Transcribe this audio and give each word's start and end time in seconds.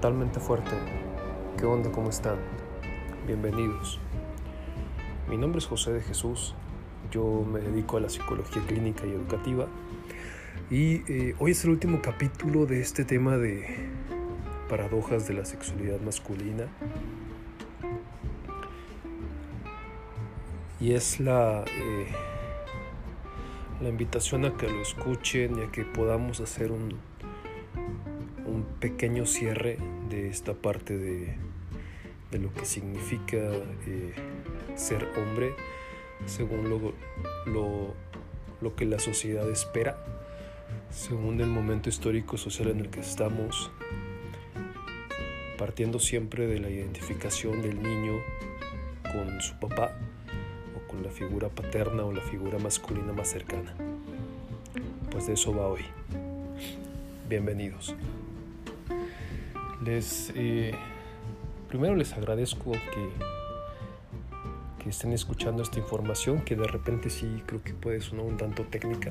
mentalmente 0.00 0.40
fuerte. 0.40 0.70
¿Qué 1.58 1.66
onda? 1.66 1.92
¿Cómo 1.92 2.08
están? 2.08 2.38
Bienvenidos. 3.26 3.98
Mi 5.28 5.36
nombre 5.36 5.58
es 5.58 5.66
José 5.66 5.92
de 5.92 6.00
Jesús. 6.00 6.54
Yo 7.10 7.44
me 7.44 7.60
dedico 7.60 7.98
a 7.98 8.00
la 8.00 8.08
psicología 8.08 8.62
clínica 8.66 9.06
y 9.06 9.10
educativa. 9.10 9.66
Y 10.70 11.02
eh, 11.06 11.34
hoy 11.38 11.50
es 11.50 11.62
el 11.64 11.72
último 11.72 12.00
capítulo 12.00 12.64
de 12.64 12.80
este 12.80 13.04
tema 13.04 13.36
de 13.36 13.90
paradojas 14.70 15.28
de 15.28 15.34
la 15.34 15.44
sexualidad 15.44 16.00
masculina. 16.00 16.64
Y 20.80 20.92
es 20.94 21.20
la, 21.20 21.62
eh, 21.66 22.06
la 23.82 23.90
invitación 23.90 24.46
a 24.46 24.56
que 24.56 24.66
lo 24.66 24.80
escuchen 24.80 25.58
y 25.58 25.62
a 25.64 25.70
que 25.70 25.84
podamos 25.84 26.40
hacer 26.40 26.72
un, 26.72 27.09
un 28.50 28.64
pequeño 28.64 29.26
cierre 29.26 29.78
de 30.08 30.28
esta 30.28 30.54
parte 30.54 30.98
de, 30.98 31.36
lo 32.32 32.52
que 32.52 32.64
significa 32.64 33.36
eh, 33.38 34.12
ser 34.76 35.08
hombre 35.16 35.54
según 36.26 36.68
lo, 36.68 37.94
lo, 38.60 38.76
que 38.76 38.84
la 38.84 38.98
sociedad 38.98 39.48
espera, 39.50 39.96
según 40.90 41.40
el 41.40 41.48
momento 41.48 41.88
histórico 41.88 42.36
social 42.36 42.68
en 42.68 42.80
el 42.80 42.90
que 42.90 43.00
estamos, 43.00 43.70
partiendo 45.56 45.98
siempre 45.98 46.46
de 46.46 46.60
la 46.60 46.68
identificación 46.68 47.62
del 47.62 47.82
niño 47.82 48.18
con 49.12 49.40
su 49.40 49.58
papá 49.58 49.96
o 50.76 50.88
con 50.88 51.02
la 51.02 51.10
figura 51.10 51.48
paterna 51.48 52.04
o 52.04 52.12
la 52.12 52.22
figura 52.22 52.58
masculina 52.58 53.12
más 53.12 53.28
cercana. 53.28 53.74
Pues 55.10 55.26
de 55.26 55.34
eso 55.34 55.54
va 55.54 55.66
hoy. 55.66 55.84
Bienvenidos. 57.28 57.94
Les, 59.84 60.32
eh, 60.34 60.72
primero 61.68 61.94
les 61.94 62.12
agradezco 62.12 62.72
que, 62.72 63.10
que 64.82 64.90
estén 64.90 65.12
escuchando 65.12 65.62
esta 65.62 65.78
información, 65.78 66.42
que 66.42 66.56
de 66.56 66.66
repente 66.66 67.08
sí 67.08 67.42
creo 67.46 67.62
que 67.62 67.72
puede 67.72 68.00
sonar 68.00 68.26
un 68.26 68.36
tanto 68.36 68.64
técnica, 68.64 69.10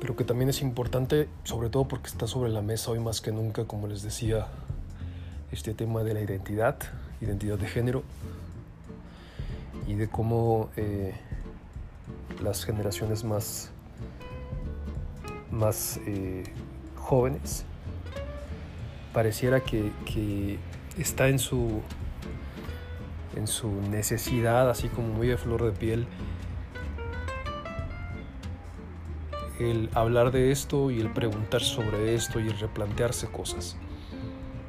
pero 0.00 0.16
que 0.16 0.24
también 0.24 0.50
es 0.50 0.62
importante, 0.62 1.28
sobre 1.44 1.68
todo 1.68 1.86
porque 1.86 2.08
está 2.08 2.26
sobre 2.26 2.50
la 2.50 2.62
mesa 2.62 2.90
hoy 2.90 2.98
más 2.98 3.20
que 3.20 3.30
nunca, 3.30 3.64
como 3.66 3.86
les 3.86 4.02
decía, 4.02 4.48
este 5.52 5.74
tema 5.74 6.02
de 6.02 6.14
la 6.14 6.20
identidad, 6.20 6.76
identidad 7.20 7.58
de 7.58 7.68
género, 7.68 8.02
y 9.90 9.94
de 9.94 10.08
cómo 10.08 10.70
eh, 10.76 11.14
las 12.40 12.64
generaciones 12.64 13.24
más, 13.24 13.70
más 15.50 15.98
eh, 16.06 16.44
jóvenes 16.96 17.64
pareciera 19.12 19.60
que, 19.60 20.58
está 20.98 21.28
en 21.28 21.38
su, 21.38 21.80
en 23.36 23.46
su 23.46 23.70
necesidad, 23.90 24.68
así 24.68 24.88
como 24.88 25.08
muy 25.08 25.28
de 25.28 25.36
flor 25.36 25.64
de 25.64 25.72
piel, 25.72 26.06
el 29.58 29.90
hablar 29.94 30.30
de 30.30 30.50
esto 30.50 30.90
y 30.90 31.00
el 31.00 31.10
preguntar 31.10 31.60
sobre 31.60 32.14
esto 32.14 32.40
y 32.40 32.48
el 32.48 32.58
replantearse 32.58 33.28
cosas. 33.28 33.76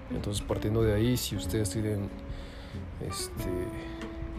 Entonces, 0.09 0.43
partiendo 0.45 0.83
de 0.83 0.93
ahí, 0.93 1.15
si 1.17 1.35
ustedes 1.35 1.69
tienen 1.69 2.09
este, 3.07 3.49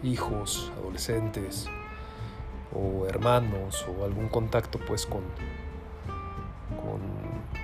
hijos, 0.02 0.70
adolescentes 0.78 1.68
o 2.74 3.06
hermanos 3.06 3.86
o 3.88 4.04
algún 4.04 4.28
contacto 4.28 4.78
pues 4.78 5.06
con, 5.06 5.22
con 6.76 7.00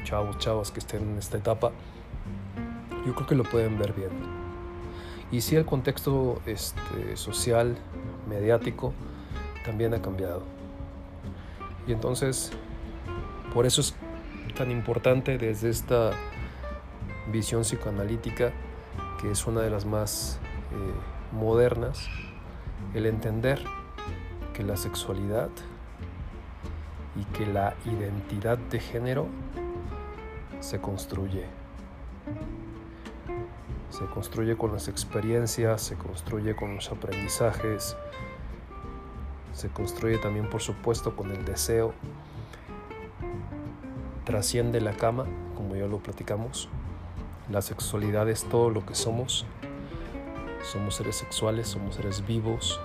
chavos, 0.04 0.38
chavas 0.38 0.70
que 0.70 0.80
estén 0.80 1.02
en 1.02 1.18
esta 1.18 1.36
etapa, 1.36 1.72
yo 3.08 3.14
creo 3.14 3.26
que 3.26 3.34
lo 3.34 3.44
pueden 3.44 3.78
ver 3.78 3.94
bien. 3.94 4.10
Y 5.32 5.40
sí 5.40 5.56
el 5.56 5.64
contexto 5.64 6.42
este, 6.44 7.16
social, 7.16 7.78
mediático, 8.28 8.92
también 9.64 9.94
ha 9.94 10.02
cambiado. 10.02 10.42
Y 11.86 11.92
entonces, 11.92 12.50
por 13.54 13.64
eso 13.64 13.80
es 13.80 13.94
tan 14.56 14.70
importante 14.70 15.38
desde 15.38 15.70
esta 15.70 16.10
visión 17.32 17.62
psicoanalítica, 17.62 18.52
que 19.22 19.30
es 19.30 19.46
una 19.46 19.62
de 19.62 19.70
las 19.70 19.86
más 19.86 20.38
eh, 20.72 21.34
modernas, 21.34 22.08
el 22.92 23.06
entender 23.06 23.64
que 24.52 24.64
la 24.64 24.76
sexualidad 24.76 25.48
y 27.16 27.24
que 27.36 27.46
la 27.46 27.74
identidad 27.86 28.58
de 28.58 28.80
género 28.80 29.28
se 30.60 30.78
construye 30.78 31.57
se 33.98 34.04
construye 34.04 34.56
con 34.56 34.72
las 34.72 34.86
experiencias, 34.86 35.82
se 35.82 35.96
construye 35.96 36.54
con 36.54 36.76
los 36.76 36.88
aprendizajes, 36.92 37.96
se 39.52 39.70
construye 39.70 40.18
también 40.18 40.48
por 40.48 40.60
supuesto 40.60 41.16
con 41.16 41.32
el 41.32 41.44
deseo, 41.44 41.92
trasciende 44.24 44.80
la 44.80 44.92
cama, 44.92 45.24
como 45.56 45.74
ya 45.74 45.86
lo 45.88 45.98
platicamos, 45.98 46.68
la 47.50 47.60
sexualidad 47.60 48.28
es 48.28 48.44
todo 48.44 48.70
lo 48.70 48.86
que 48.86 48.94
somos, 48.94 49.46
somos 50.62 50.94
seres 50.94 51.16
sexuales, 51.16 51.66
somos 51.66 51.96
seres 51.96 52.24
vivos, 52.24 52.78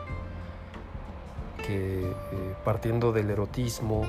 que 1.58 2.10
eh, 2.10 2.56
partiendo 2.66 3.12
del 3.12 3.30
erotismo, 3.30 4.02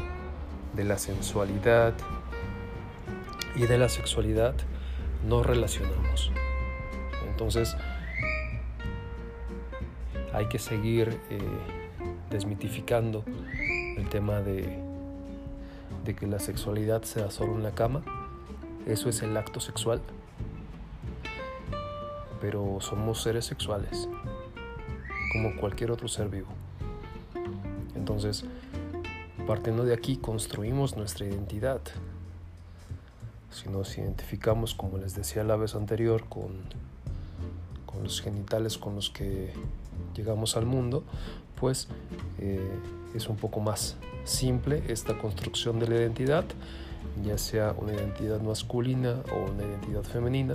de 0.72 0.84
la 0.84 0.96
sensualidad 0.96 1.92
y 3.56 3.66
de 3.66 3.76
la 3.76 3.90
sexualidad, 3.90 4.54
nos 5.26 5.44
relacionamos. 5.44 6.32
Entonces, 7.34 7.76
hay 10.32 10.46
que 10.46 10.60
seguir 10.60 11.18
eh, 11.30 11.40
desmitificando 12.30 13.24
el 13.96 14.08
tema 14.08 14.40
de, 14.40 14.78
de 16.04 16.14
que 16.14 16.28
la 16.28 16.38
sexualidad 16.38 17.02
sea 17.02 17.32
solo 17.32 17.56
en 17.56 17.64
la 17.64 17.72
cama. 17.72 18.02
Eso 18.86 19.08
es 19.08 19.20
el 19.22 19.36
acto 19.36 19.58
sexual. 19.58 20.00
Pero 22.40 22.78
somos 22.80 23.20
seres 23.20 23.46
sexuales, 23.46 24.08
como 25.32 25.56
cualquier 25.56 25.90
otro 25.90 26.06
ser 26.06 26.28
vivo. 26.28 26.52
Entonces, 27.96 28.44
partiendo 29.44 29.84
de 29.84 29.92
aquí, 29.92 30.18
construimos 30.18 30.96
nuestra 30.96 31.26
identidad. 31.26 31.80
Si 33.50 33.68
nos 33.68 33.98
identificamos, 33.98 34.72
como 34.76 34.98
les 34.98 35.16
decía 35.16 35.42
la 35.42 35.56
vez 35.56 35.74
anterior, 35.74 36.28
con 36.28 36.62
los 38.04 38.20
genitales 38.20 38.78
con 38.78 38.94
los 38.94 39.10
que 39.10 39.52
llegamos 40.14 40.56
al 40.56 40.66
mundo, 40.66 41.04
pues 41.58 41.88
eh, 42.38 42.60
es 43.14 43.28
un 43.28 43.36
poco 43.36 43.60
más 43.60 43.96
simple 44.24 44.82
esta 44.88 45.18
construcción 45.18 45.78
de 45.78 45.88
la 45.88 45.96
identidad, 45.96 46.44
ya 47.24 47.38
sea 47.38 47.74
una 47.76 47.92
identidad 47.92 48.40
masculina 48.40 49.22
o 49.32 49.50
una 49.50 49.62
identidad 49.64 50.02
femenina. 50.02 50.54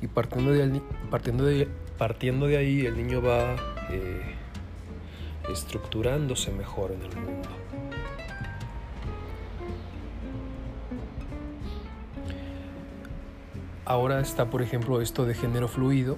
Y 0.00 0.06
partiendo 0.06 0.52
de, 0.52 0.68
de, 0.68 1.68
partiendo 1.98 2.46
de 2.46 2.56
ahí, 2.56 2.84
el 2.86 2.96
niño 2.96 3.22
va 3.22 3.56
eh, 3.90 4.34
estructurándose 5.50 6.50
mejor 6.52 6.92
en 6.92 7.02
el 7.02 7.16
mundo. 7.16 7.48
Ahora 13.86 14.20
está, 14.20 14.46
por 14.46 14.62
ejemplo, 14.62 15.02
esto 15.02 15.26
de 15.26 15.34
género 15.34 15.68
fluido, 15.68 16.16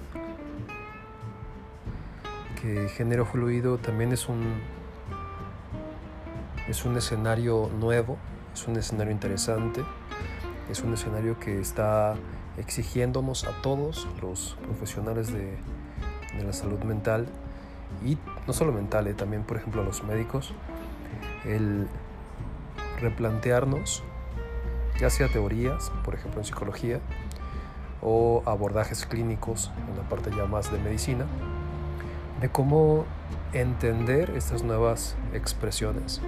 que 2.61 2.87
género 2.87 3.25
fluido 3.25 3.77
también 3.77 4.13
es 4.13 4.29
un, 4.29 4.61
es 6.69 6.85
un 6.85 6.95
escenario 6.95 7.69
nuevo, 7.77 8.17
es 8.53 8.65
un 8.69 8.77
escenario 8.77 9.11
interesante, 9.11 9.83
es 10.71 10.81
un 10.81 10.93
escenario 10.93 11.37
que 11.39 11.59
está 11.59 12.15
exigiéndonos 12.55 13.43
a 13.43 13.51
todos 13.61 14.07
los 14.21 14.55
profesionales 14.63 15.33
de, 15.33 15.57
la 16.45 16.53
salud 16.53 16.79
mental 16.83 17.27
y 18.05 18.17
no 18.45 18.53
solo 18.53 18.71
mental, 18.71 19.07
eh, 19.07 19.13
también 19.13 19.43
por 19.43 19.57
ejemplo 19.57 19.81
a 19.81 19.83
los 19.83 20.03
médicos, 20.03 20.53
el 21.43 21.87
replantearnos, 23.01 24.03
ya 24.99 25.09
sea 25.09 25.27
teorías, 25.27 25.91
por 26.05 26.15
ejemplo 26.15 26.39
en 26.39 26.45
psicología, 26.45 27.01
o 28.01 28.43
abordajes 28.45 29.05
clínicos 29.05 29.71
en 29.89 29.97
la 29.97 30.07
parte 30.07 30.31
ya 30.35 30.45
más 30.45 30.71
de 30.71 30.79
medicina, 30.79 31.25
de 32.41 32.49
cómo 32.49 33.05
entender 33.53 34.31
estas 34.31 34.63
nuevas 34.63 35.15
expresiones 35.33 36.21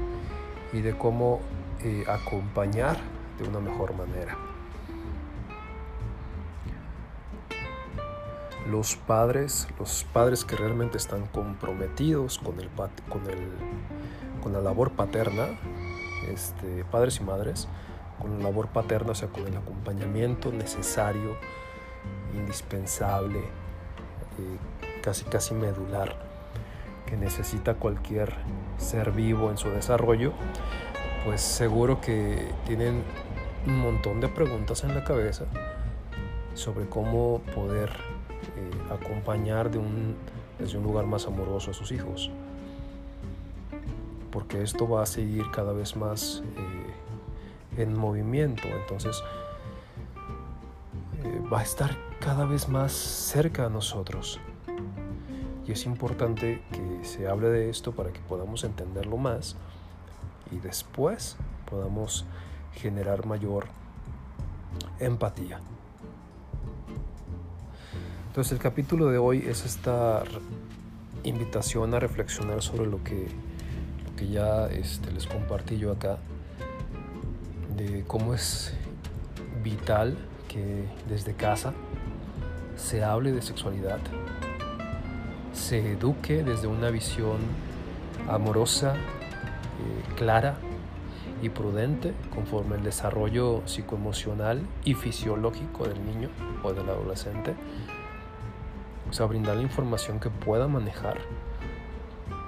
y 0.73 0.81
de 0.81 0.97
cómo 0.97 1.41
eh, 1.83 2.03
acompañar 2.07 2.97
de 3.37 3.47
una 3.47 3.59
mejor 3.59 3.95
manera. 3.95 4.37
Los 8.69 8.95
padres, 8.95 9.67
los 9.79 10.03
padres 10.13 10.45
que 10.45 10.55
realmente 10.55 10.97
están 10.97 11.25
comprometidos 11.27 12.37
con, 12.39 12.59
el, 12.59 12.69
con, 13.09 13.27
el, 13.29 13.47
con 14.43 14.53
la 14.53 14.61
labor 14.61 14.91
paterna, 14.91 15.47
este, 16.31 16.83
padres 16.85 17.19
y 17.19 17.23
madres, 17.23 17.67
con 18.19 18.37
la 18.37 18.45
labor 18.45 18.67
paterna, 18.67 19.11
o 19.11 19.15
sea, 19.15 19.29
con 19.29 19.47
el 19.47 19.55
acompañamiento 19.55 20.51
necesario, 20.51 21.35
indispensable, 22.35 23.39
eh, 23.39 25.01
casi 25.01 25.25
casi 25.25 25.53
medular, 25.53 26.15
que 27.05 27.17
necesita 27.17 27.73
cualquier 27.73 28.35
ser 28.77 29.11
vivo 29.11 29.49
en 29.49 29.57
su 29.57 29.69
desarrollo, 29.69 30.33
pues 31.25 31.41
seguro 31.41 31.99
que 32.01 32.51
tienen 32.65 33.03
un 33.65 33.79
montón 33.79 34.21
de 34.21 34.27
preguntas 34.27 34.83
en 34.83 34.93
la 34.93 35.03
cabeza 35.03 35.45
sobre 36.53 36.87
cómo 36.87 37.41
poder 37.55 37.89
eh, 37.89 38.93
acompañar 38.93 39.71
de 39.71 39.79
un, 39.79 40.15
desde 40.59 40.77
un 40.77 40.83
lugar 40.83 41.05
más 41.05 41.25
amoroso 41.25 41.71
a 41.71 41.73
sus 41.73 41.91
hijos. 41.91 42.29
Porque 44.31 44.61
esto 44.61 44.87
va 44.87 45.03
a 45.03 45.05
seguir 45.05 45.49
cada 45.51 45.73
vez 45.73 45.95
más 45.95 46.43
eh, 46.57 46.78
en 47.79 47.97
movimiento. 47.97 48.67
Entonces 48.67 49.21
eh, 51.23 51.41
va 51.51 51.59
a 51.59 51.63
estar 51.63 51.95
cada 52.19 52.45
vez 52.45 52.69
más 52.69 52.91
cerca 52.91 53.63
de 53.63 53.69
nosotros. 53.69 54.39
Y 55.67 55.71
es 55.71 55.85
importante 55.85 56.61
que 56.71 57.05
se 57.05 57.27
hable 57.27 57.49
de 57.49 57.69
esto 57.69 57.91
para 57.91 58.11
que 58.11 58.19
podamos 58.21 58.63
entenderlo 58.63 59.17
más 59.17 59.55
y 60.51 60.57
después 60.57 61.37
podamos 61.69 62.25
generar 62.73 63.25
mayor 63.25 63.67
empatía. 64.99 65.59
Entonces 68.27 68.53
el 68.53 68.59
capítulo 68.59 69.07
de 69.07 69.17
hoy 69.17 69.45
es 69.47 69.65
esta 69.65 70.23
invitación 71.23 71.93
a 71.93 71.99
reflexionar 71.99 72.61
sobre 72.61 72.85
lo 72.85 73.03
que, 73.03 73.27
lo 74.05 74.15
que 74.15 74.27
ya 74.29 74.67
este, 74.67 75.11
les 75.11 75.27
compartí 75.27 75.77
yo 75.77 75.91
acá, 75.91 76.17
de 77.79 78.03
cómo 78.05 78.33
es 78.33 78.73
vital 79.63 80.17
que 80.49 80.83
desde 81.07 81.33
casa 81.33 81.73
se 82.75 83.03
hable 83.03 83.31
de 83.31 83.41
sexualidad, 83.41 83.99
se 85.53 85.93
eduque 85.93 86.43
desde 86.43 86.67
una 86.67 86.89
visión 86.89 87.37
amorosa, 88.27 88.95
eh, 88.95 90.15
clara 90.17 90.57
y 91.41 91.49
prudente 91.49 92.13
conforme 92.33 92.75
el 92.75 92.83
desarrollo 92.83 93.61
psicoemocional 93.65 94.61
y 94.83 94.93
fisiológico 94.93 95.87
del 95.87 96.05
niño 96.05 96.29
o 96.63 96.73
del 96.73 96.89
adolescente. 96.89 97.55
O 99.09 99.13
sea, 99.13 99.25
brindar 99.25 99.55
la 99.55 99.63
información 99.63 100.19
que 100.19 100.29
pueda 100.29 100.67
manejar. 100.67 101.17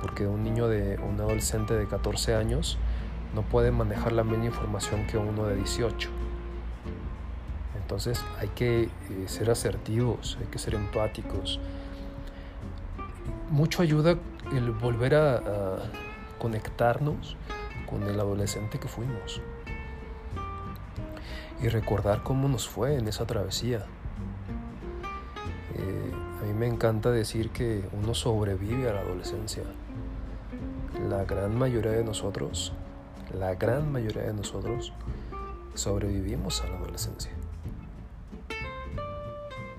Porque 0.01 0.27
un 0.27 0.43
niño 0.43 0.67
de 0.67 0.99
un 0.99 1.19
adolescente 1.19 1.73
de 1.73 1.87
14 1.87 2.35
años 2.35 2.77
no 3.33 3.41
puede 3.43 3.71
manejar 3.71 4.11
la 4.11 4.23
misma 4.23 4.45
información 4.45 5.07
que 5.07 5.17
uno 5.17 5.45
de 5.45 5.55
18. 5.55 6.09
Entonces 7.81 8.23
hay 8.39 8.49
que 8.49 8.83
eh, 8.83 8.89
ser 9.27 9.49
asertivos, 9.49 10.37
hay 10.39 10.47
que 10.47 10.59
ser 10.59 10.75
empáticos. 10.75 11.59
Mucho 13.49 13.81
ayuda 13.81 14.15
el 14.53 14.71
volver 14.71 15.15
a 15.15 15.77
conectarnos 16.39 17.35
con 17.89 18.03
el 18.03 18.19
adolescente 18.19 18.79
que 18.79 18.87
fuimos 18.87 19.41
y 21.61 21.67
recordar 21.67 22.23
cómo 22.23 22.47
nos 22.47 22.67
fue 22.67 22.95
en 22.95 23.07
esa 23.07 23.25
travesía. 23.25 23.85
Eh, 25.75 26.11
a 26.41 26.45
mí 26.45 26.53
me 26.53 26.67
encanta 26.67 27.11
decir 27.11 27.51
que 27.51 27.83
uno 27.93 28.13
sobrevive 28.13 28.89
a 28.89 28.93
la 28.93 29.01
adolescencia. 29.01 29.63
La 31.09 31.23
gran 31.25 31.57
mayoría 31.57 31.91
de 31.91 32.03
nosotros, 32.03 32.73
la 33.37 33.55
gran 33.55 33.91
mayoría 33.91 34.23
de 34.23 34.33
nosotros 34.33 34.93
sobrevivimos 35.73 36.61
a 36.61 36.67
la 36.67 36.77
adolescencia. 36.77 37.31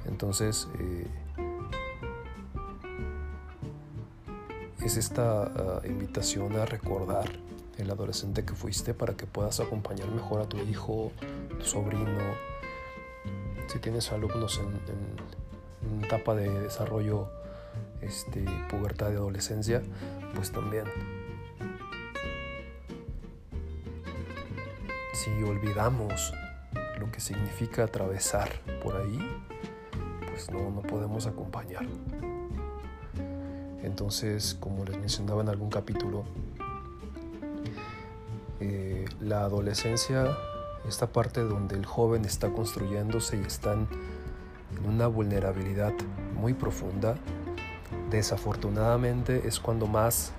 Entonces, 0.07 0.69
eh, 0.79 1.07
es 4.85 4.97
esta 4.97 5.45
ah, 5.45 5.81
invitación 5.85 6.57
a 6.57 6.67
recordar 6.67 7.31
el 7.79 7.91
adolescente 7.91 8.45
que 8.45 8.55
fuiste 8.55 8.95
para 8.95 9.15
que 9.15 9.27
puedas 9.27 9.61
acompañar 9.61 10.09
mejor 10.11 10.41
a 10.41 10.47
tu 10.47 10.59
hijo, 10.59 11.13
tu 11.59 11.65
sobrino. 11.65 12.21
Si 13.67 13.79
tienes 13.79 14.13
alumnos 14.13 14.61
en, 14.61 15.89
en 15.89 16.05
etapa 16.05 16.35
de 16.35 16.49
desarrollo, 16.61 17.31
este, 18.01 18.45
pubertad 18.69 19.11
de 19.11 19.17
adolescencia, 19.17 19.83
pues 20.35 20.53
también. 20.53 20.85
Si 25.23 25.31
olvidamos 25.45 26.35
lo 26.99 27.13
que 27.13 27.21
significa 27.21 27.85
atravesar 27.85 28.51
por 28.83 28.97
ahí, 28.97 29.21
pues 30.27 30.51
no, 30.51 30.69
no 30.73 30.83
podemos 30.83 31.29
acompañar. 31.29 31.87
Entonces, 33.85 34.57
como 34.59 34.85
les 34.85 34.99
mencionaba 34.99 35.43
en 35.43 35.49
algún 35.49 35.71
capítulo, 35.71 36.25
eh, 38.59 39.05
la 39.21 39.43
adolescencia, 39.43 40.37
esta 40.89 41.07
parte 41.07 41.43
donde 41.43 41.77
el 41.77 41.87
joven 41.87 42.25
está 42.25 42.49
construyéndose 42.53 43.37
y 43.37 43.43
están 43.43 43.87
en 44.77 44.91
una 44.91 45.07
vulnerabilidad 45.07 45.93
muy 46.35 46.53
profunda, 46.53 47.15
desafortunadamente 48.11 49.47
es 49.47 49.61
cuando 49.61 49.87
más, 49.87 50.33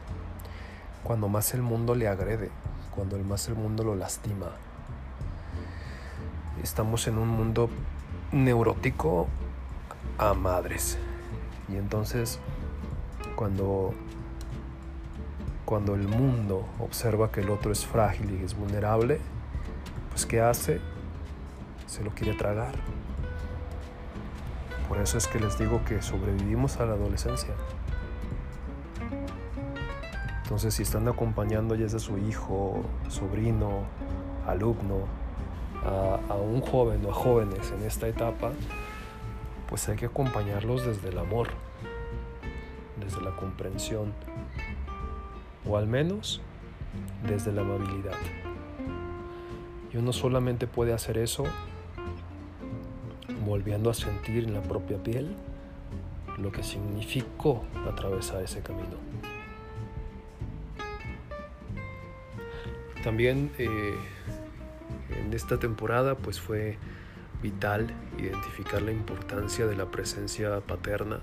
cuando 1.05 1.29
más 1.29 1.53
el 1.53 1.61
mundo 1.61 1.95
le 1.95 2.09
agrede, 2.09 2.51
cuando 2.93 3.17
más 3.19 3.47
el 3.47 3.55
mundo 3.55 3.85
lo 3.85 3.95
lastima. 3.95 4.51
Estamos 6.61 7.07
en 7.07 7.17
un 7.17 7.27
mundo 7.29 7.69
neurótico 8.31 9.27
a 10.17 10.33
madres. 10.33 10.97
Y 11.67 11.75
entonces 11.77 12.39
cuando, 13.35 13.93
cuando 15.65 15.95
el 15.95 16.07
mundo 16.07 16.65
observa 16.79 17.31
que 17.31 17.41
el 17.41 17.49
otro 17.49 17.71
es 17.71 17.85
frágil 17.85 18.39
y 18.39 18.43
es 18.43 18.55
vulnerable, 18.55 19.19
pues 20.09 20.25
¿qué 20.25 20.41
hace? 20.41 20.79
Se 21.87 22.03
lo 22.03 22.11
quiere 22.11 22.33
tragar. 22.33 22.73
Por 24.87 24.99
eso 24.99 25.17
es 25.17 25.27
que 25.27 25.39
les 25.39 25.57
digo 25.57 25.83
que 25.85 26.01
sobrevivimos 26.01 26.77
a 26.77 26.85
la 26.85 26.93
adolescencia. 26.93 27.53
Entonces 30.43 30.75
si 30.75 30.83
están 30.83 31.07
acompañando 31.07 31.73
ya 31.73 31.89
sea 31.89 31.99
su 31.99 32.17
hijo, 32.19 32.83
sobrino, 33.07 33.85
alumno, 34.45 35.07
a, 35.85 36.35
un 36.35 36.61
joven 36.61 37.05
o 37.05 37.11
a 37.11 37.13
jóvenes 37.13 37.71
en 37.71 37.85
esta 37.85 38.07
etapa, 38.07 38.51
pues 39.69 39.87
hay 39.89 39.95
que 39.95 40.05
acompañarlos 40.05 40.85
desde 40.85 41.09
el 41.09 41.17
amor, 41.17 41.49
desde 42.99 43.21
la 43.21 43.35
comprensión 43.35 44.13
o 45.67 45.77
al 45.77 45.87
menos 45.87 46.41
desde 47.27 47.51
la 47.51 47.61
amabilidad. 47.61 48.17
Y 49.93 49.97
uno 49.97 50.13
solamente 50.13 50.67
puede 50.67 50.93
hacer 50.93 51.17
eso 51.17 51.43
volviendo 53.45 53.89
a 53.89 53.93
sentir 53.93 54.45
en 54.45 54.53
la 54.53 54.61
propia 54.61 54.97
piel 54.97 55.35
lo 56.37 56.51
que 56.51 56.63
significó 56.63 57.63
atravesar 57.87 58.41
ese 58.41 58.61
camino. 58.61 58.97
También 63.03 63.51
eh, 63.57 63.95
en 65.19 65.33
esta 65.33 65.59
temporada 65.59 66.15
pues 66.15 66.39
fue 66.39 66.77
vital 67.41 67.93
identificar 68.17 68.81
la 68.81 68.91
importancia 68.91 69.67
de 69.67 69.75
la 69.75 69.91
presencia 69.91 70.61
paterna 70.61 71.19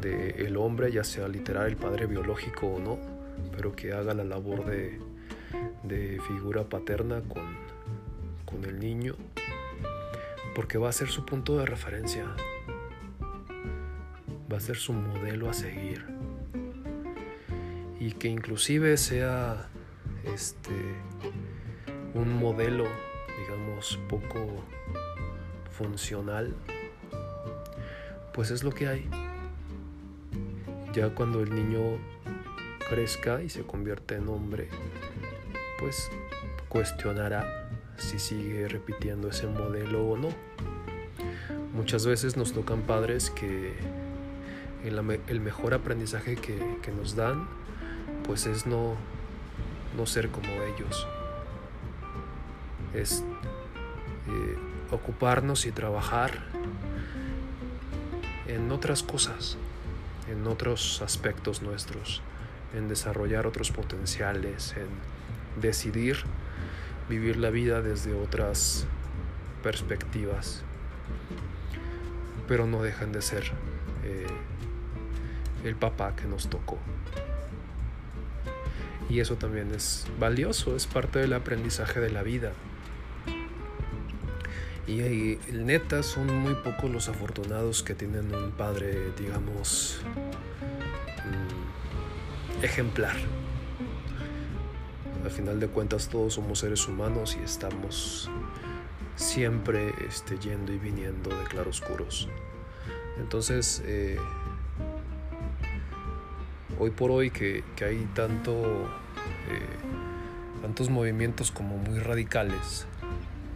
del 0.00 0.56
hombre, 0.56 0.92
ya 0.92 1.04
sea 1.04 1.28
literal 1.28 1.66
el 1.66 1.76
padre 1.76 2.06
biológico 2.06 2.66
o 2.66 2.78
no, 2.78 2.98
pero 3.56 3.74
que 3.74 3.92
haga 3.92 4.14
la 4.14 4.24
labor 4.24 4.64
de, 4.64 4.98
figura 6.28 6.64
paterna 6.64 7.22
con, 7.22 7.56
con 8.44 8.64
el 8.64 8.78
niño, 8.78 9.14
porque 10.54 10.78
va 10.78 10.88
a 10.88 10.92
ser 10.92 11.08
su 11.08 11.24
punto 11.24 11.58
de 11.58 11.66
referencia, 11.66 12.24
va 14.50 14.56
a 14.56 14.60
ser 14.60 14.76
su 14.76 14.92
modelo 14.92 15.48
a 15.50 15.52
seguir. 15.52 16.06
Y 17.98 18.12
que 18.12 18.28
inclusive 18.28 18.96
sea 18.96 19.68
este 20.24 20.72
un 22.20 22.38
modelo 22.38 22.84
digamos 23.38 23.98
poco 24.08 24.46
funcional 25.70 26.54
pues 28.32 28.50
es 28.50 28.62
lo 28.62 28.70
que 28.70 28.88
hay 28.88 29.08
ya 30.92 31.10
cuando 31.10 31.40
el 31.40 31.54
niño 31.54 31.98
crezca 32.88 33.40
y 33.42 33.48
se 33.48 33.62
convierte 33.62 34.16
en 34.16 34.28
hombre, 34.28 34.68
pues 35.78 36.10
cuestionará 36.68 37.68
si 37.96 38.18
sigue 38.18 38.66
repitiendo 38.66 39.28
ese 39.28 39.46
modelo 39.46 40.04
o 40.04 40.16
no. 40.16 40.28
Muchas 41.72 42.06
veces 42.06 42.36
nos 42.36 42.52
tocan 42.52 42.82
padres 42.82 43.30
que 43.30 43.74
el, 44.84 45.40
mejor 45.40 45.74
aprendizaje 45.74 46.34
que, 46.34 46.58
que, 46.82 46.90
nos 46.90 47.14
dan 47.14 47.46
pues 48.26 48.46
es 48.46 48.66
no, 48.66 48.96
no 49.96 50.06
ser 50.06 50.30
como 50.30 50.48
ellos. 50.48 51.06
Es 52.94 53.24
eh, 54.28 54.58
ocuparnos 54.90 55.66
y 55.66 55.72
trabajar 55.72 56.32
en 58.46 58.70
otras 58.72 59.02
cosas, 59.02 59.56
en 60.30 60.46
otros 60.46 61.02
aspectos 61.02 61.62
nuestros, 61.62 62.22
en 62.74 62.88
desarrollar 62.88 63.46
otros 63.46 63.70
potenciales, 63.70 64.74
en 64.76 64.88
decidir 65.60 66.18
vivir 67.08 67.36
la 67.36 67.50
vida 67.50 67.82
desde 67.82 68.14
otras 68.14 68.86
perspectivas, 69.62 70.62
pero 72.46 72.66
no 72.66 72.82
dejan 72.82 73.12
de 73.12 73.22
ser 73.22 73.44
eh, 74.04 74.26
el 75.64 75.76
papá 75.76 76.14
que 76.16 76.26
nos 76.26 76.48
tocó. 76.48 76.78
Y 79.08 79.18
eso 79.18 79.36
también 79.36 79.72
es 79.74 80.06
valioso, 80.20 80.76
es 80.76 80.86
parte 80.86 81.18
del 81.18 81.32
aprendizaje 81.32 81.98
de 81.98 82.10
la 82.10 82.22
vida. 82.22 82.52
Y, 84.86 85.02
y 85.02 85.38
neta 85.52 86.02
son 86.02 86.34
muy 86.40 86.54
pocos 86.54 86.90
los 86.90 87.08
afortunados 87.08 87.82
que 87.82 87.94
tienen 87.94 88.34
un 88.34 88.50
padre, 88.52 89.12
digamos, 89.18 90.00
mm, 91.24 92.64
ejemplar. 92.64 93.16
Al 95.24 95.30
final 95.30 95.60
de 95.60 95.68
cuentas 95.68 96.08
todos 96.08 96.34
somos 96.34 96.60
seres 96.60 96.88
humanos 96.88 97.36
y 97.40 97.44
estamos 97.44 98.30
siempre 99.20 99.92
este, 100.08 100.38
yendo 100.38 100.72
y 100.72 100.78
viniendo 100.78 101.30
de 101.30 101.44
claroscuros. 101.44 102.28
Entonces, 103.18 103.82
eh, 103.84 104.16
hoy 106.78 106.90
por 106.90 107.10
hoy 107.10 107.30
que, 107.30 107.62
hay 107.82 108.08
tanto, 108.14 108.52
eh, 108.52 109.76
tantos 110.62 110.88
movimientos 110.88 111.50
como 111.50 111.76
muy 111.76 111.98
radicales, 111.98 112.86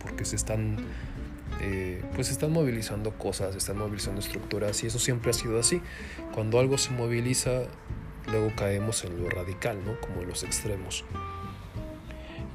porque 0.02 0.26
se 0.26 0.36
están, 0.36 0.76
eh, 1.60 2.02
pues 2.14 2.30
están 2.30 2.52
movilizando 2.52 3.12
cosas, 3.12 3.54
están 3.56 3.78
movilizando 3.78 4.20
estructuras 4.20 4.82
y 4.84 4.86
eso 4.86 4.98
siempre 4.98 5.30
ha 5.30 5.34
sido 5.34 5.58
así. 5.58 5.80
Cuando 6.34 6.58
algo 6.58 6.78
se 6.78 6.90
moviliza, 6.90 7.62
luego 8.30 8.52
caemos 8.56 9.04
en 9.04 9.22
lo 9.22 9.28
radical, 9.30 9.78
¿no? 9.84 10.00
Como 10.00 10.22
en 10.22 10.28
los 10.28 10.42
extremos. 10.42 11.04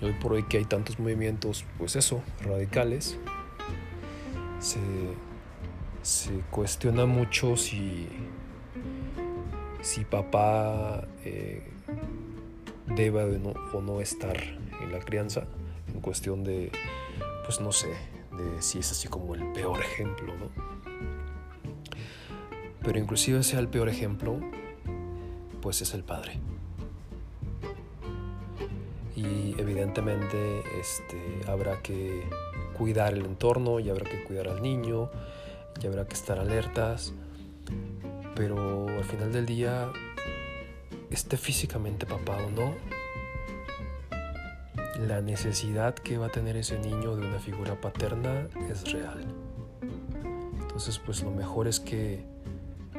Y 0.01 0.05
hoy 0.05 0.13
por 0.13 0.33
hoy 0.33 0.43
que 0.43 0.57
hay 0.57 0.65
tantos 0.65 0.99
movimientos, 0.99 1.65
pues 1.77 1.95
eso, 1.95 2.21
radicales, 2.41 3.17
se, 4.59 4.79
cuestiona 6.49 7.05
mucho 7.05 7.55
si 7.57 8.07
si 9.81 10.03
papá 10.03 11.07
eh, 11.23 11.63
debe 12.95 13.39
o 13.73 13.81
no, 13.81 14.01
estar 14.01 14.35
en 14.81 14.91
la 14.91 14.99
crianza, 14.99 15.45
en 15.93 16.01
cuestión 16.01 16.43
de, 16.43 16.71
pues 17.45 17.61
no 17.61 17.71
sé, 17.71 17.89
si 18.59 18.79
es 18.79 18.91
así 18.91 19.07
como 19.07 19.35
el 19.35 19.51
peor 19.51 19.79
ejemplo, 19.81 20.33
¿no? 20.37 20.49
Pero 22.83 22.99
inclusive 22.99 23.43
sea 23.43 23.59
el 23.59 23.67
peor 23.67 23.89
ejemplo, 23.89 24.39
pues 25.61 25.81
es 25.81 25.93
el 25.93 26.03
padre. 26.03 26.39
Y 29.15 29.55
evidentemente 29.59 30.63
este, 30.79 31.41
habrá 31.49 31.81
que 31.81 32.23
cuidar 32.77 33.13
el 33.13 33.25
entorno 33.25 33.79
y 33.79 33.89
habrá 33.89 34.09
que 34.09 34.23
cuidar 34.23 34.47
al 34.47 34.61
niño 34.61 35.09
y 35.81 35.87
habrá 35.87 36.07
que 36.07 36.13
estar 36.13 36.39
alertas 36.39 37.13
pero 38.39 38.87
al 38.87 39.03
final 39.03 39.33
del 39.33 39.45
día, 39.45 39.91
esté 41.09 41.35
físicamente 41.35 42.05
papá 42.05 42.37
o 42.37 42.49
no, 42.49 42.73
la 45.07 45.21
necesidad 45.21 45.95
que 45.95 46.17
va 46.17 46.27
a 46.27 46.29
tener 46.29 46.57
ese 46.57 46.77
niño 46.79 47.15
de 47.15 47.25
una 47.27 47.39
figura 47.39 47.79
paterna 47.79 48.47
es 48.69 48.91
real. 48.91 49.23
Entonces, 50.61 50.99
pues 50.99 51.23
lo 51.23 51.31
mejor 51.31 51.67
es 51.67 51.79
que, 51.79 52.25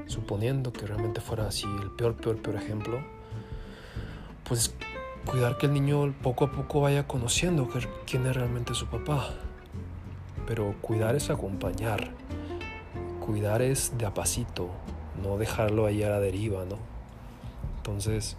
suponiendo 0.07 0.73
que 0.73 0.87
realmente 0.87 1.21
fuera 1.21 1.47
así 1.47 1.67
el 1.83 1.91
peor, 1.91 2.17
peor, 2.17 2.37
peor 2.41 2.57
ejemplo, 2.57 3.01
pues 4.45 4.75
cuidar 5.27 5.59
que 5.59 5.67
el 5.67 5.75
niño 5.75 6.15
poco 6.23 6.47
a 6.47 6.53
poco 6.53 6.81
vaya 6.81 7.07
conociendo 7.07 7.69
quién 8.07 8.27
es 8.27 8.35
realmente 8.35 8.75
su 8.75 8.87
papá. 8.87 9.31
Pero 10.47 10.75
cuidar 10.81 11.15
es 11.15 11.31
acompañar, 11.31 12.11
cuidar 13.25 13.63
es 13.63 13.97
de 13.97 14.07
apacito, 14.07 14.71
no 15.23 15.39
dejarlo 15.39 15.87
ahí 15.87 16.03
a 16.03 16.09
la 16.09 16.19
deriva, 16.21 16.65
¿no? 16.65 16.79
Entonces, 17.77 18.37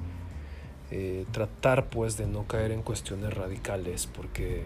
eh, 0.92 1.26
tratar 1.32 1.90
pues 1.90 2.18
de 2.18 2.28
no 2.28 2.48
caer 2.48 2.72
en 2.72 2.82
cuestiones 2.82 3.34
radicales, 3.34 4.08
porque 4.08 4.64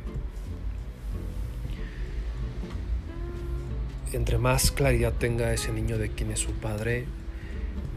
entre 4.11 4.37
más 4.37 4.71
claridad 4.71 5.13
tenga 5.13 5.53
ese 5.53 5.71
niño 5.71 5.97
de 5.97 6.09
quién 6.09 6.31
es 6.31 6.39
su 6.39 6.51
padre, 6.53 7.05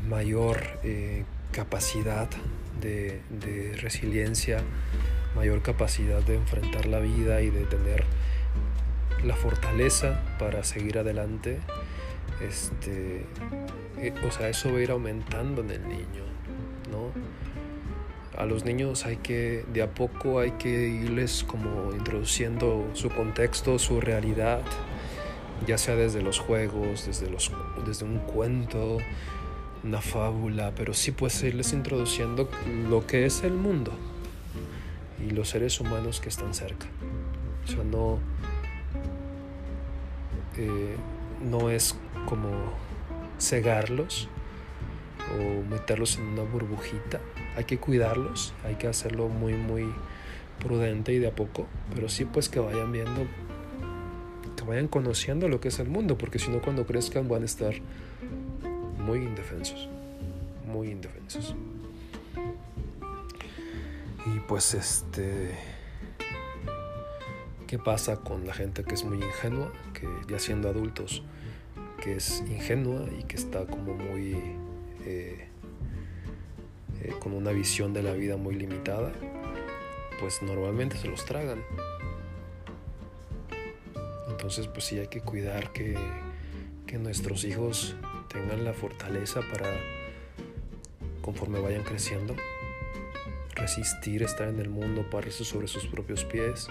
mayor 0.08 0.62
eh, 0.82 1.25
capacidad 1.52 2.28
de, 2.80 3.20
resiliencia, 3.80 4.61
mayor 5.35 5.62
capacidad 5.62 6.23
de 6.23 6.37
enfrentar 6.37 6.87
la 6.87 7.00
vida 7.00 7.42
y 7.42 7.50
de 7.50 7.64
tener 7.64 8.04
la 9.25 9.35
fortaleza 9.35 10.23
para 10.38 10.62
seguir 10.62 10.99
adelante 10.99 11.58
este, 12.40 13.25
eh, 13.99 14.14
o 14.26 14.30
sea, 14.30 14.49
eso 14.49 14.70
va 14.70 14.78
a 14.78 14.82
ir 14.82 14.90
aumentando 14.90 15.62
en 15.62 15.70
el 15.70 15.88
niño, 15.88 16.25
¿no? 16.90 17.11
A 18.38 18.47
los 18.47 18.64
niños 18.64 19.04
hay 19.04 19.16
que, 19.16 19.64
de 19.73 19.83
a 19.83 19.90
poco 19.90 20.38
hay 20.38 20.52
que 20.52 20.68
irles 20.68 21.45
como 21.45 21.90
introduciendo 21.92 22.88
su 22.92 23.11
contexto, 23.11 23.80
su 23.80 24.00
realidad, 24.00 24.62
ya 25.66 25.76
sea 25.76 25.97
desde 25.97 26.23
los 26.23 26.38
juegos, 26.38 27.04
desde, 27.04 27.28
los, 27.28 27.50
desde 27.85 28.04
un 28.04 28.18
cuento, 28.18 28.99
una 29.83 30.00
fábula, 30.00 30.73
pero 30.76 30.95
sí 30.95 31.11
pues 31.11 31.42
irles 31.42 31.73
introduciendo 31.73 32.49
lo 32.88 33.04
que 33.09 33.26
es 33.26 33.42
el 33.42 33.54
mundo 33.54 33.90
y 35.18 35.30
los 35.30 35.49
seres 35.49 35.80
humanos 35.80 36.21
que 36.21 36.28
están 36.28 36.54
cerca. 36.54 36.87
O 37.64 37.66
sea, 37.66 37.83
no, 37.83 38.21
eh, 40.59 40.95
no 41.42 41.71
es 41.71 41.97
como 42.26 42.50
cegarlos 43.40 44.28
o 45.37 45.68
meterlos 45.68 46.18
en 46.18 46.26
una 46.26 46.42
burbujita. 46.42 47.18
Hay 47.57 47.64
que 47.64 47.78
cuidarlos, 47.78 48.55
hay 48.64 48.76
que 48.76 48.87
hacerlo 48.87 49.28
muy, 49.28 49.55
muy 49.55 49.93
prudente 50.61 51.12
y 51.12 51.19
de 51.19 51.28
a 51.28 51.35
poco, 51.35 51.67
pero 51.95 52.09
sí 52.09 52.25
pues 52.25 52.49
que 52.49 52.61
vayan 52.61 52.93
viendo, 52.93 53.26
que 54.57 54.64
vayan 54.64 54.88
conociendo 54.88 55.49
lo 55.49 55.61
que 55.61 55.69
es 55.69 55.78
el 55.78 55.88
mundo, 55.88 56.19
porque 56.19 56.38
si 56.38 56.50
no 56.50 56.61
cuando 56.61 56.87
crezcan 56.87 57.28
van 57.28 57.43
a 57.43 57.47
estar 57.47 57.75
muy 58.99 59.19
indefensos, 59.19 59.88
muy 60.67 60.90
indefensos. 60.90 61.55
Y 64.26 64.40
pues 64.40 64.75
este... 64.75 65.57
¿Qué 67.67 67.78
pasa 67.78 68.17
con 68.17 68.47
la 68.47 68.55
gente 68.55 68.83
que 68.83 68.95
es 68.95 69.05
muy 69.05 69.19
ingenua, 69.19 69.71
que 69.93 70.09
ya 70.26 70.38
siendo 70.38 70.71
adultos 70.71 71.23
que 72.00 72.17
es 72.17 72.43
ingenua 72.49 73.07
y 73.19 73.25
que 73.25 73.37
está 73.37 73.67
como 73.67 73.95
muy 73.95 74.37
eh, 75.05 75.48
eh, 77.09 77.15
con 77.19 77.33
una 77.33 77.50
visión 77.53 77.93
de 77.93 78.03
la 78.03 78.12
vida 78.12 78.37
muy 78.37 78.55
limitada, 78.55 79.12
pues 80.21 80.43
normalmente 80.43 80.97
se 80.97 81.09
los 81.09 81.25
tragan. 81.25 81.65
Entonces 84.29 84.67
pues 84.67 84.85
sí 84.85 84.99
hay 84.99 85.09
que 85.09 85.21
cuidar 85.21 85.73
que, 85.73 85.97
que 86.87 86.99
nuestros 86.99 87.45
hijos 87.45 87.97
tengan 88.29 88.65
la 88.65 88.73
fortaleza 88.73 89.41
para, 89.53 89.75
conforme 91.23 91.61
vayan 91.61 91.83
creciendo, 91.83 92.37
resistir, 93.55 94.23
estar 94.23 94.49
en 94.49 94.61
el 94.61 94.69
mundo, 94.69 95.09
pararse 95.11 95.45
sobre 95.45 95.69
sus 95.69 95.87
propios 95.87 96.25
pies, 96.25 96.69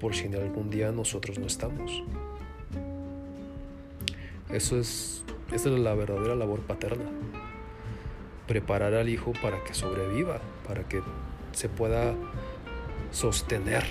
por 0.00 0.14
si 0.14 0.26
algún 0.26 0.70
día 0.70 0.92
nosotros 0.92 1.38
no 1.38 1.46
estamos. 1.46 2.02
Eso 4.50 4.78
es, 4.78 5.24
esa 5.52 5.68
es 5.70 5.78
la 5.78 5.94
verdadera 5.94 6.34
labor 6.34 6.60
paterna. 6.60 7.04
Preparar 8.46 8.94
al 8.94 9.08
hijo 9.08 9.32
para 9.42 9.62
que 9.64 9.74
sobreviva, 9.74 10.40
para 10.66 10.84
que 10.84 11.02
se 11.52 11.68
pueda 11.68 12.14
sostener, 13.10 13.84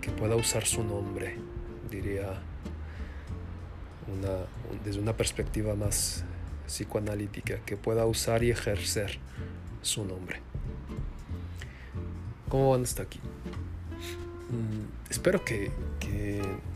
que 0.00 0.10
pueda 0.10 0.36
usar 0.36 0.64
su 0.64 0.82
nombre, 0.82 1.36
diría 1.90 2.40
desde 4.84 5.00
una 5.00 5.16
perspectiva 5.16 5.74
más 5.74 6.24
psicoanalítica, 6.66 7.58
que 7.64 7.76
pueda 7.76 8.06
usar 8.06 8.42
y 8.42 8.50
ejercer 8.50 9.18
su 9.82 10.04
nombre. 10.04 10.40
¿Cómo 12.48 12.70
van 12.70 12.82
hasta 12.82 13.02
aquí? 13.02 13.20
Mm, 14.50 15.10
espero 15.10 15.44
que, 15.44 15.70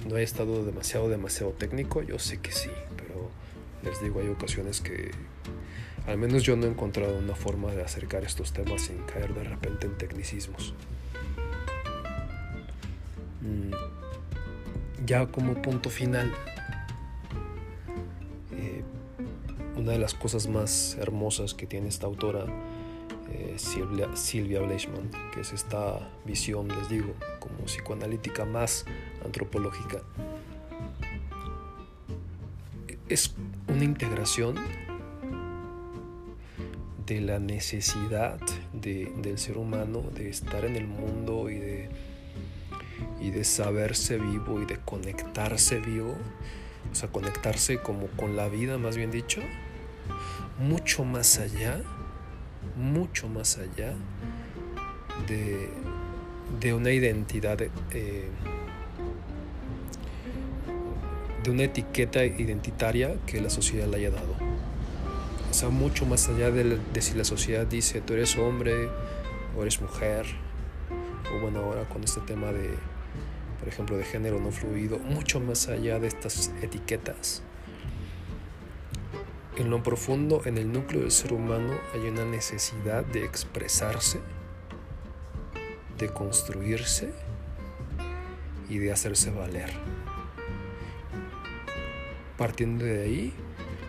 no 0.09 0.17
haya 0.17 0.25
estado 0.25 0.65
demasiado, 0.65 1.09
demasiado 1.09 1.53
técnico. 1.53 2.03
Yo 2.03 2.19
sé 2.19 2.39
que 2.39 2.53
sí, 2.53 2.71
les 3.85 4.01
digo, 4.01 4.21
hay 4.21 4.29
ocasiones 4.29 4.81
que 4.81 5.11
al 6.07 6.19
menos 6.19 6.43
yo 6.43 6.57
no 6.57 6.67
he 6.67 6.69
encontrado 6.69 7.19
una 7.19 7.35
forma 7.35 7.73
de 7.73 7.83
acercar 7.83 8.25
estos 8.25 8.53
temas 8.53 8.83
sin 8.83 8.99
caer 9.05 9.35
de 9.35 9.45
repente 9.45 9.87
en 9.87 9.97
tecnicismos. 9.97 10.75
mm, 13.41 13.73
ya 15.07 15.27
como 15.27 15.61
punto 15.61 15.91
final, 15.91 16.33
eh, 18.53 18.83
una 19.77 19.93
de 19.93 19.99
las 19.99 20.15
cosas 20.15 20.49
más 20.49 20.97
hermosas 20.99 21.53
que 21.53 21.67
tiene 21.67 21.89
esta 21.89 22.07
autora, 22.07 22.47
eh, 23.31 23.55
Silvia, 23.57 24.15
Silvia 24.17 24.61
que 25.33 25.41
es 25.41 25.53
esta 25.53 26.11
visión, 26.25 26.69
les 26.69 26.89
digo, 26.89 27.15
como 27.39 27.59
psicoanalítica 27.67 28.47
más 28.47 28.87
antropológica, 29.25 30.01
es 33.09 33.35
una 33.75 33.85
integración 33.85 34.55
de 37.07 37.21
la 37.21 37.41
necesidad 37.41 38.39
del 38.73 39.37
ser 39.37 39.59
humano 39.59 40.03
de 40.15 40.29
estar 40.29 40.65
en 40.65 40.77
el 40.77 40.87
mundo 40.87 41.51
y 41.51 41.59
de, 41.59 41.89
y 43.21 43.31
de 43.31 43.43
saberse 43.43 44.17
vivo 44.17 44.63
y 44.63 44.65
de 44.65 44.79
conectarse 44.79 45.81
vivo, 45.81 46.15
o 46.93 46.95
sea, 46.95 47.11
conectarse 47.11 47.79
como 47.79 48.07
con 48.07 48.37
la 48.37 48.49
vida, 48.49 48.79
más 48.79 48.97
bien 48.97 49.11
dicho, 49.11 49.41
mucho 50.61 51.05
más 51.05 51.41
allá, 51.41 51.83
mucho 52.77 53.29
más 53.29 53.59
allá 53.59 53.95
de, 55.27 55.69
de 56.61 56.75
una 56.75 56.93
identidad, 56.93 57.61
eh, 57.91 58.29
de 61.45 61.51
una 61.51 61.65
etiqueta 61.65 62.25
identitaria 62.25 63.15
que 63.27 63.41
la 63.41 63.51
sociedad 63.51 63.87
le 63.87 63.99
haya 63.99 64.11
dado 64.11 64.35
o 65.55 65.57
sea, 65.57 65.69
mucho 65.69 66.05
más 66.05 66.29
allá 66.29 66.51
de, 66.51 66.81
si 67.01 67.15
la 67.15 67.23
sociedad 67.23 67.65
dice 67.65 68.01
tú 68.01 68.15
eres 68.15 68.37
hombre 68.37 68.89
o 69.57 69.63
eres 69.63 69.81
mujer, 69.81 70.27
o 71.33 71.41
bueno, 71.41 71.61
ahora 71.61 71.89
con 71.89 72.03
este 72.03 72.21
tema 72.23 72.51
de, 72.51 72.71
por 73.61 73.69
ejemplo, 73.69 73.97
de 73.97 74.03
género 74.03 74.41
no 74.41 74.51
fluido, 74.51 74.99
mucho 74.99 75.39
más 75.39 75.69
allá 75.69 76.01
de 76.01 76.09
estas 76.09 76.51
etiquetas. 76.61 77.45
En 79.57 79.71
lo 79.71 79.81
profundo, 79.81 80.43
en 80.45 80.59
el 80.59 80.73
núcleo 80.73 81.03
del 81.03 81.13
ser 81.13 81.33
humano, 81.33 81.73
hay 81.95 82.01
una 82.01 82.25
necesidad 82.25 83.05
de 83.05 83.25
expresarse, 83.25 84.19
de 85.99 86.09
construirse 86.09 87.13
y 88.69 88.79
de 88.79 88.91
hacerse 88.91 89.31
valer. 89.31 89.71
Partiendo 92.37 92.85
de 92.85 93.03
ahí, 93.03 93.33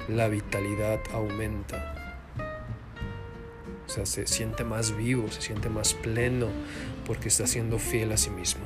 la 0.07 0.27
vitalidad 0.27 0.99
aumenta. 1.13 1.93
O 3.85 3.89
sea, 3.89 4.05
se 4.05 4.27
siente 4.27 4.63
más 4.63 4.95
vivo, 4.95 5.31
se 5.31 5.41
siente 5.41 5.69
más 5.69 5.93
pleno 5.93 6.47
porque 7.05 7.27
está 7.27 7.47
siendo 7.47 7.79
fiel 7.79 8.11
a 8.11 8.17
sí 8.17 8.29
mismo. 8.29 8.63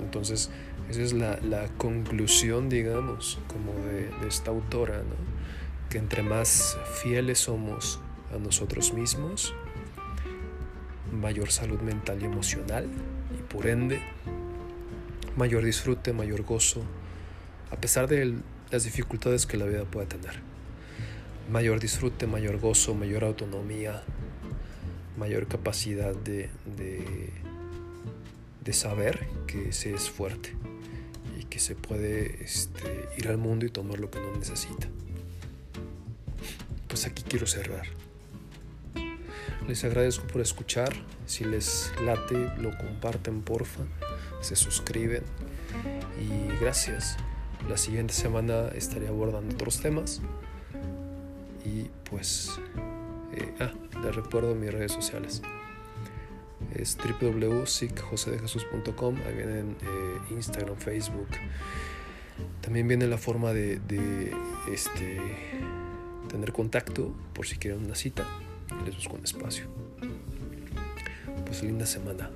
Entonces, 0.00 0.50
esa 0.90 1.02
es 1.02 1.12
la, 1.12 1.68
conclusión, 1.78 2.68
digamos, 2.68 3.38
como 3.48 3.72
de, 3.86 4.10
esta 4.28 4.50
autora, 4.50 5.02
que 5.90 5.98
entre 5.98 6.22
más 6.22 6.78
fieles 7.02 7.40
somos 7.40 8.00
a 8.34 8.38
nosotros 8.38 8.92
mismos, 8.92 9.54
mayor 11.12 11.50
salud 11.50 11.80
mental 11.80 12.18
y 12.20 12.24
emocional 12.24 12.88
y 13.38 13.42
por 13.42 13.66
ende 13.66 14.00
mayor 15.36 15.64
disfrute, 15.64 16.12
mayor 16.12 16.42
gozo, 16.42 16.82
a 17.70 17.76
pesar 17.76 18.08
de 18.08 18.36
las 18.70 18.84
dificultades 18.84 19.46
que 19.46 19.56
la 19.56 19.66
vida 19.66 19.84
pueda 19.84 20.06
tener 20.06 20.56
mayor 21.50 21.80
disfrute, 21.80 22.26
mayor 22.26 22.58
gozo, 22.58 22.94
mayor 22.94 23.24
autonomía, 23.24 24.02
mayor 25.16 25.46
capacidad 25.46 26.14
de, 26.14 26.50
de, 26.76 28.72
saber 28.72 29.26
que 29.46 29.72
se 29.72 29.94
es 29.94 30.10
fuerte 30.10 30.52
y 31.38 31.44
que 31.44 31.60
se 31.60 31.74
puede 31.76 32.44
este, 32.44 33.08
ir 33.16 33.28
al 33.28 33.38
mundo 33.38 33.64
y 33.64 33.70
tomar 33.70 34.00
lo 34.00 34.10
que 34.10 34.20
no 34.20 34.36
necesita. 34.36 34.88
Pues 36.88 37.06
aquí 37.06 37.22
quiero 37.22 37.46
cerrar. 37.46 37.86
Les 39.68 39.84
agradezco 39.84 40.26
por 40.26 40.42
escuchar. 40.42 40.92
Si 41.26 41.44
les 41.44 41.92
late, 42.04 42.50
lo 42.58 42.76
comparten 42.76 43.42
porfa. 43.42 43.84
Se 44.40 44.56
suscriben. 44.56 45.22
Y 46.20 46.60
gracias. 46.60 47.16
La 47.68 47.76
siguiente 47.76 48.14
semana 48.14 48.68
estaré 48.68 49.08
abordando 49.08 49.52
otros 49.54 49.80
temas. 49.80 50.22
Y 51.64 51.90
pues, 52.08 52.60
eh, 53.32 53.52
ah, 53.58 53.72
les 54.04 54.14
recuerdo 54.14 54.54
mis 54.54 54.72
redes 54.72 54.92
sociales. 54.92 55.42
Es 56.74 56.96
www.sicjosedejesus.com. 56.96 59.16
Ahí 59.26 59.34
vienen 59.34 59.76
eh, 59.82 60.18
Instagram, 60.30 60.76
Facebook. 60.76 61.26
También 62.60 62.86
viene 62.86 63.08
la 63.08 63.18
forma 63.18 63.52
de, 63.52 63.80
este, 64.72 65.20
tener 66.28 66.52
contacto 66.52 67.12
por 67.32 67.48
si 67.48 67.56
quieren 67.56 67.84
una 67.84 67.96
cita. 67.96 68.24
Les 68.84 68.94
busco 68.94 69.16
un 69.16 69.24
espacio. 69.24 69.66
Pues 71.44 71.64
linda 71.64 71.84
semana. 71.84 72.30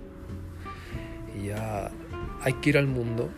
Y 1.39 1.45
ya 1.49 1.93
hay 2.43 2.55
que 2.55 2.71
ir 2.71 2.79
al 2.79 2.89
mundo 2.89 3.31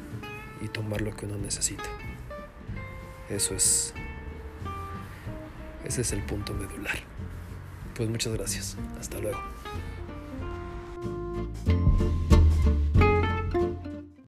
y 0.63 0.69
tomar 0.69 1.01
lo 1.01 1.15
que 1.15 1.27
uno 1.27 1.37
necesita. 1.37 1.85
Eso 3.29 3.55
es. 3.55 3.93
Ese 5.85 6.03
es 6.03 6.13
el 6.13 6.23
punto 6.23 6.55
medular. 6.55 6.99
Pues 7.95 8.09
muchas 8.09 8.33
gracias. 8.33 8.77
Hasta 8.99 9.19
luego. 9.19 9.41